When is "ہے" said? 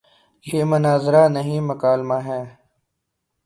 2.27-2.41